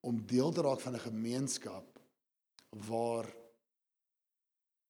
[0.00, 1.98] om deel te raak van 'n gemeenskap
[2.86, 3.26] waar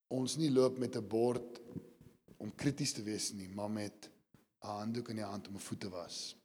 [0.09, 1.61] ons nie loop met 'n bord
[2.37, 4.11] om krities te wees nie, maar met
[4.63, 6.37] 'n handdoek in die hand om 'n voet te was.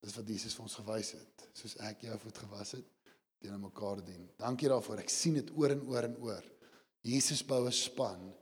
[0.00, 2.84] Dis wat Jesus vir ons gewys het, soos ek jou voet gewas het
[3.38, 4.28] teenoor mekaar dien.
[4.36, 5.02] Dankie daarvoor.
[5.04, 6.44] Ek sien dit oor en oor en oor.
[7.04, 8.34] Jesus bou 'n span,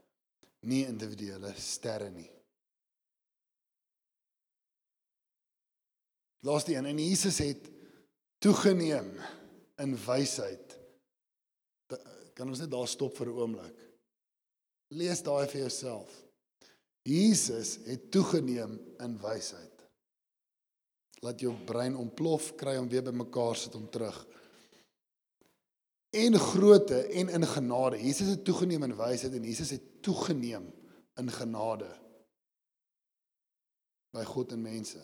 [0.61, 2.31] nie individuele sterre nie.
[6.43, 7.69] Laaste een en Jesus het
[8.39, 9.11] toegeneem
[9.79, 10.79] in wysheid.
[12.33, 13.77] Kan ons net daar stop vir 'n oomblik?
[14.89, 16.09] Lees daai vir jouself.
[17.03, 19.71] Jesus het toegeneem in wysheid.
[21.21, 24.17] Laat jou brein ontplof, kry hom weer bymekaar sit hom terug.
[26.13, 27.97] En grootte en in genade.
[27.97, 30.67] Jesus het toegeneem in wysheid en Jesus het toegeneem
[31.17, 31.89] in genade
[34.13, 35.01] by God en mense.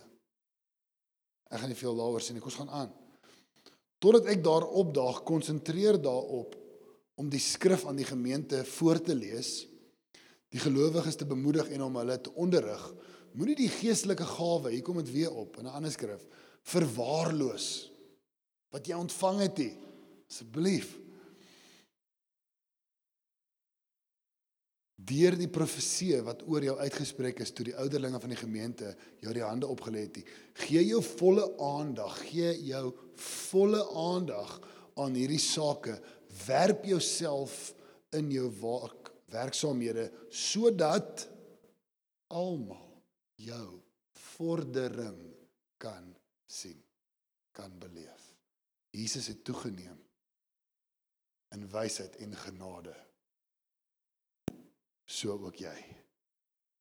[1.50, 2.43] Ek gaan nie veel daaroor sê nie.
[2.43, 2.91] Kom ons gaan aan.
[4.00, 6.54] Totdat ek daar opdaag, konsentreer daarop
[7.19, 9.65] om die skrif aan die gemeente voor te lees,
[10.54, 12.86] die gelowiges te bemoedig en om hulle te onderrig.
[13.36, 16.24] Moenie die geestelike gawe, hier kom dit weer op in 'n ander skrif,
[16.63, 17.91] verwaarloos
[18.72, 19.74] wat jy ontvang het nie.
[20.30, 20.98] Asseblief.
[25.10, 28.92] deur die profeseë wat oor jou uitgespreek is toe die ouderlinge van die gemeente
[29.24, 30.20] jou die hande opgelê het,
[30.65, 32.92] gee jou volle aandag, gee jou
[33.50, 34.58] volle aandag
[35.00, 35.96] aan hierdie sake.
[36.46, 37.72] Werp jouself
[38.15, 41.26] in jou werk, werksaamhede sodat
[42.34, 43.00] almal
[43.39, 43.80] jou
[44.36, 45.22] vordering
[45.82, 46.12] kan
[46.50, 46.78] sien,
[47.56, 48.28] kan beleef.
[48.94, 49.98] Jesus het toegeneem
[51.55, 52.95] in wysheid en genade
[55.09, 55.77] so ook jy.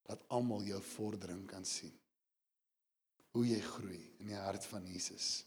[0.09, 1.95] Dat almal jou vordering kan sien.
[3.37, 5.45] Hoe jy groei in die hart van Jesus.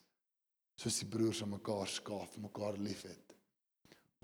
[0.80, 3.36] Soos die broers aan mekaar skaaf, mekaar liefhet.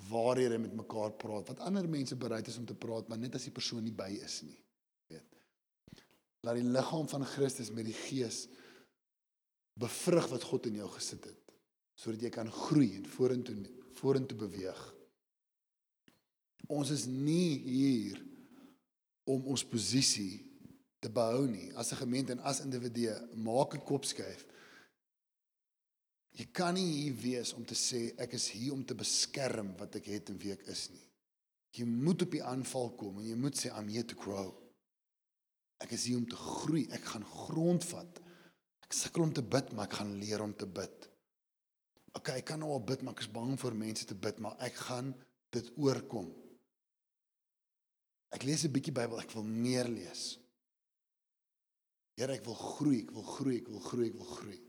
[0.09, 3.37] Waar jy met mekaar praat, wat ander mense bereid is om te praat, maar net
[3.37, 4.57] as die persoon nie by is nie.
[5.09, 5.41] Weet.
[6.45, 8.45] Laat die liggaam van Christus met die Gees
[9.77, 11.57] bevrug wat God in jou gesit het,
[11.97, 13.57] sodat jy kan groei en vorentoe
[13.97, 14.81] vorentoe beweeg.
[16.67, 18.21] Ons is nie hier
[19.27, 20.43] om ons posisie
[21.03, 24.45] te behou nie as 'n gemeente en as individue maak 'n kop skuif.
[26.37, 29.95] Jy kan nie hier wees om te sê ek is hier om te beskerm wat
[29.95, 31.07] ek het en wie ek is nie.
[31.73, 34.53] Jy moet op die aanval kom en jy moet sê I'm here to grow.
[35.79, 36.87] Ek is hier om te groei.
[36.91, 38.21] Ek gaan grondvat.
[38.85, 41.09] Ek sukkel om te bid, maar ek gaan leer om te bid.
[42.17, 44.57] OK, ek kan nou al bid, maar ek is bang vir mense te bid, maar
[44.65, 45.13] ek gaan
[45.53, 46.31] dit oorkom.
[48.33, 50.37] Ek lees 'n bietjie Bybel, ek wil meer lees.
[52.17, 54.61] Here, ek wil groei, ek wil groei, ek wil groei, ek wil groei.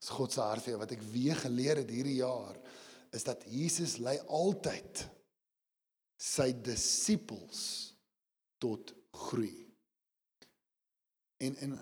[0.00, 2.56] Dis God se hart vir jou wat ek weer geleer het hierdie jaar
[3.12, 5.02] is dat Jesus lei altyd
[6.20, 7.62] sy disippels
[8.62, 8.94] tot
[9.26, 9.66] groei.
[11.40, 11.74] En en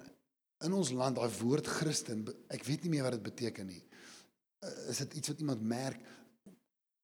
[0.66, 3.82] in ons land daai woord Christen, ek weet nie meer wat dit beteken nie.
[4.64, 6.00] Uh, Is dit iets wat iemand merk?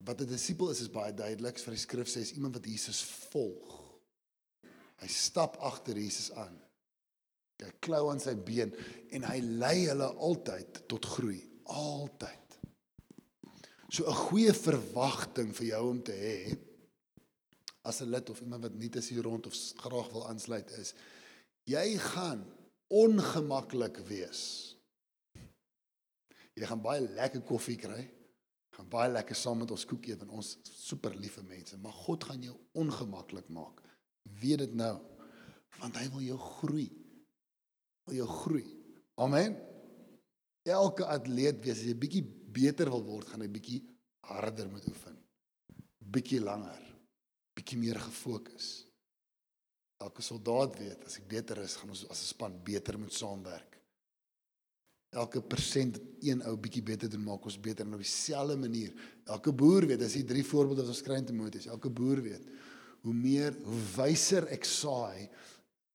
[0.05, 1.59] Wat 'n disipel is is baie duidelik.
[1.59, 3.81] Vir die skrif sê is iemand wat Jesus volg.
[5.01, 6.61] Hy stap agter Jesus aan.
[7.63, 8.75] Hy klou aan sy been
[9.11, 12.59] en hy lei hulle altyd tot groei, altyd.
[13.89, 16.59] So 'n goeie verwagting vir jou om te hê
[17.85, 20.95] as 'n lid of iemand wat nie is hier rond of graag wil aansluit is,
[21.65, 22.45] jy gaan
[22.89, 24.74] ongemaklik wees.
[26.55, 28.03] Jy gaan baie lekker koffie kry.
[28.75, 32.25] Gaan baie lekker saam met ons koek eet en ons super liewe mense, maar God
[32.27, 33.83] gaan jou ongemaklik maak.
[34.41, 34.97] Weet dit nou.
[35.79, 36.89] Want hy wil jou groei.
[38.09, 38.67] Wil jou groei.
[39.23, 39.55] Amen.
[40.67, 43.83] Elke atleet weet as jy bietjie beter wil word, gaan hy bietjie
[44.31, 45.17] harder moet oefen.
[46.15, 46.81] Bietjie langer.
[47.55, 48.73] Bietjie meer gefokus.
[50.03, 53.74] Elke soldaat weet as ek beter is, gaan ons as 'n span beter moet saamwerk.
[55.15, 58.95] Elke persent een ou bietjie beter doen maak ons beter en op dieselfde manier.
[59.31, 62.49] Elke boer weet, as jy drie voorbeelde wat ons kry in Timoteus, elke boer weet
[63.05, 65.29] hoe meer hoe wyser ek saai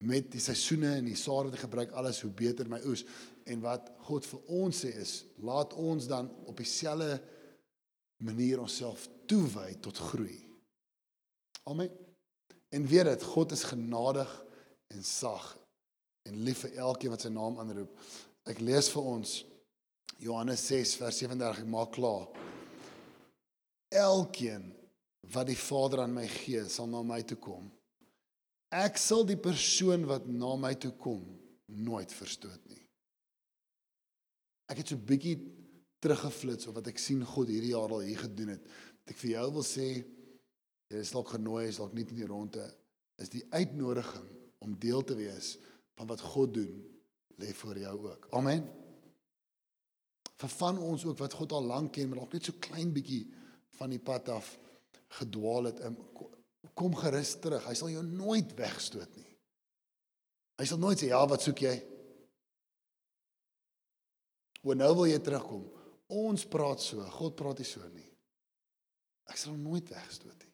[0.06, 3.02] met die seisoene en die saad wat ek gebruik alles hoe beter my oes
[3.50, 7.18] en wat God vir ons sê is laat ons dan op dieselfde
[8.24, 10.38] manier onsself toewy tot groei.
[11.70, 11.90] Amen.
[12.70, 14.30] En weet dit, God is genadig
[14.94, 15.56] en sag
[16.30, 17.94] en lief vir elkeen wat sy naam aanroep.
[18.48, 19.34] Ek lees vir ons
[20.20, 22.28] Johannes 6 vers 37 ek maak klaar.
[23.90, 24.70] Elkeen
[25.34, 27.70] wat die Vader aan my gee, sal na my toe kom.
[28.70, 31.24] Ek sal die persoon wat na my toe kom
[31.70, 32.84] nooit verstoot nie.
[34.70, 35.38] Ek het so 'n bietjie
[36.00, 38.64] teruggeflits op wat ek sien God hierdie jaar al hier gedoen het.
[38.64, 39.88] Wat ek vir jou wil sê,
[40.90, 42.66] jy is dalk genooi, is dalk nie in die ronde,
[43.18, 45.58] is die uitnodiging om deel te wees
[45.98, 46.99] van wat God doen
[47.40, 48.28] lê voor jou ook.
[48.38, 48.66] Amen.
[50.40, 53.26] Vir van ons ook wat God al lank ken, maar dalk net so klein bietjie
[53.80, 54.54] van die pad af
[55.20, 55.82] gedwaal het.
[56.74, 57.66] Kom gerus terug.
[57.68, 59.28] Hy sal jou nooit wegstoot nie.
[60.60, 61.76] Hy sal nooit sê ja, wat soek jy?
[64.64, 65.64] Wanneer nou wil jy terugkom?
[66.20, 68.08] Ons praat so, God praat nie so nie.
[69.30, 70.49] Ek sal hom nooit wegstoot nie.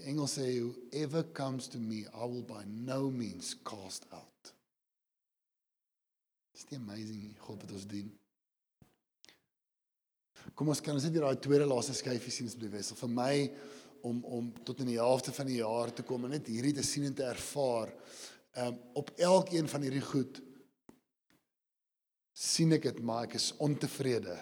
[0.00, 4.52] Die engel sê whoever comes to me, I will by no means cast out.
[6.56, 8.08] Dis nie amazing God wat ons dien.
[10.56, 13.34] Kom ons kan ons net hier daai tweede laaste skyfie sien asseblief wissel vir my
[14.08, 16.86] om om tot in die helfte van die jaar te kom en net hierdie te
[16.86, 17.92] sien en te ervaar.
[18.56, 20.40] Ehm um, op elkeen van hierdie goed
[22.32, 24.40] sien ek dit maar ek is ontevrede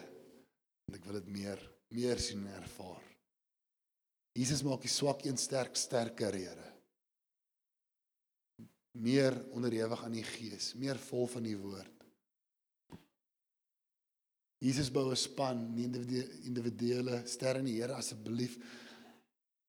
[0.87, 1.67] en ek wil dit meer
[1.99, 3.08] meer sien en ervaar.
[4.39, 6.67] Jesus maak die swak een sterk sterker, Here.
[8.99, 11.95] Meer onderhewig aan die Gees, meer vol van die woord.
[14.63, 15.87] Jesus bou 'n span, nie
[16.47, 18.59] individuele sterre nie, Here, asseblief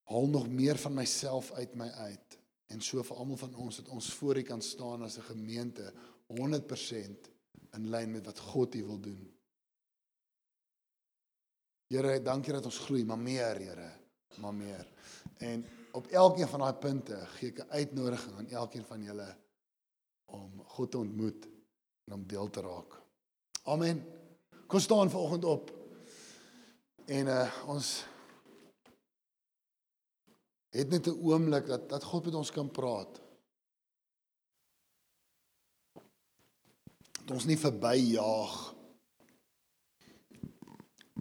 [0.09, 2.37] haal nog meer van myself uit my uit
[2.73, 5.93] en so vir almal van ons dat ons voor U kan staan as 'n gemeente
[6.27, 7.29] 100%
[7.73, 9.33] in lyn met wat God U wil doen.
[11.87, 13.98] Here, dankie dat ons groei, maar meer, Here,
[14.35, 14.87] maar meer.
[15.37, 19.35] En op elkeen van daai punte gee ek 'n uitnodiging aan elkeen van julle
[20.25, 21.47] om God te ontmoet
[22.05, 23.01] en om deel te raak.
[23.63, 24.05] Amen.
[24.67, 25.73] Kom staan vanoggend op.
[27.05, 28.05] En uh ons
[30.69, 33.21] het net 'n oomblik dat dat God met ons kan praat.
[37.25, 38.78] Dat ons nie verbyjaag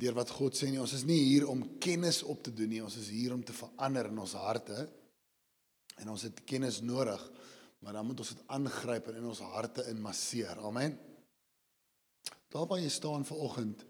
[0.00, 0.80] deur wat God sê nie.
[0.82, 2.82] Ons is nie hier om kennis op te doen nie.
[2.84, 4.86] Ons is hier om te verander in ons harte.
[5.98, 7.22] En ons het kennis nodig,
[7.82, 10.60] maar dan moet ons dit aangryp en in ons harte inmasseer.
[10.62, 10.94] Amen.
[12.48, 13.82] Daar waar jy staan ver oggend.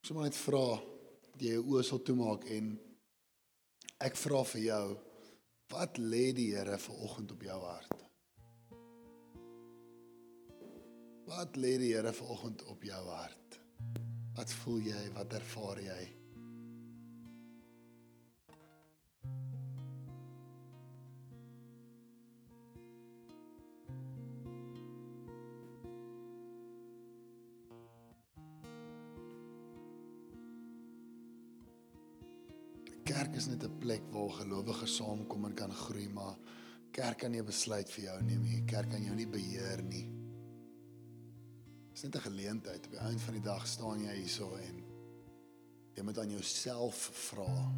[0.00, 0.64] Ek sou maar net vra
[1.30, 2.70] dat jy jou oë sal toemaak en
[4.00, 4.84] ek vra vir jou
[5.70, 7.92] wat lê die Here ver oggend op jou hart?
[11.28, 13.59] Wat lê die Here ver oggend op jou hart?
[14.40, 15.00] Wat voel jy?
[15.12, 16.02] Wat ervaar jy?
[33.04, 36.38] Kerk is net 'n plek waar gelowiges saamkom en kan groei, maar
[36.90, 38.64] Kerk kan nie besluit vir jou neem nie.
[38.64, 40.19] Kerk kan jou nie beheer nie.
[42.00, 42.84] Dis net 'n geleentheid.
[42.84, 44.76] Op die einde van die dag staan jy hierso en
[45.92, 47.72] jy moet aan jouself vra: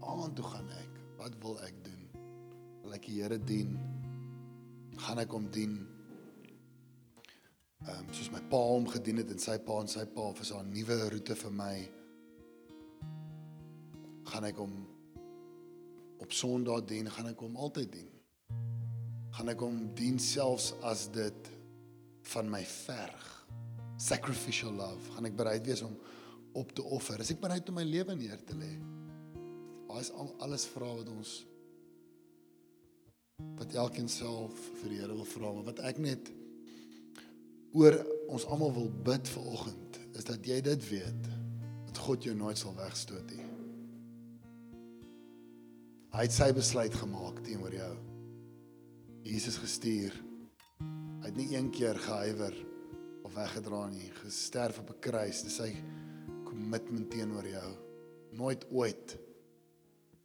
[0.00, 0.88] "Aan toe gaan ek?
[1.16, 2.08] Wat wil ek doen?
[2.82, 3.78] Wil ek die Here dien?
[4.96, 5.86] Gaan ek hom dien?"
[7.84, 10.64] Ehm um, soos my pa hom gedien het en sy pa en sy pa daar
[10.64, 11.90] 'n nuwe roete vir my?
[14.24, 14.86] Gaan ek hom
[16.18, 18.10] op Sondag dien, gaan ek hom altyd dien.
[19.30, 21.59] Gaan ek hom dien selfs as dit
[22.30, 23.28] van my verg.
[24.00, 25.12] Sacrificial love.
[25.14, 25.96] Gaan ek bereid wees om
[26.56, 27.20] op te offer?
[27.20, 28.72] Is ek bereid om my lewe neer te lê?
[29.90, 31.40] Daai is al alles vrae wat ons
[33.56, 36.28] wat elkeen self vir die Here wil vra, maar wat ek net
[37.72, 37.96] oor
[38.28, 41.28] ons almal wil bid vir oggend is dat jy dit weet
[41.86, 43.46] dat God jou nooit sal wegstoot nie.
[46.10, 47.92] Hy het sy besluit gemaak teenoor jou.
[49.24, 50.14] Jesus gestuur.
[51.20, 52.54] Hy het nie een keer gehuiwer
[53.28, 55.42] of weggedra nie, gesterf op 'n kruis.
[55.42, 55.74] Dis sy
[56.44, 57.70] kommitment teenoor jou.
[58.32, 59.18] Nooit ooit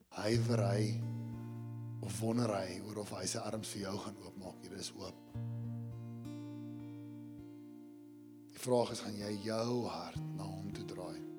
[0.08, 1.02] huiwer hy
[2.00, 4.62] of wonder hy oor of hy sy arms vir jou gaan oopmaak.
[4.62, 5.16] Dit is oop.
[8.52, 11.34] Die vraag is gaan jy jou hart na hom toe draai?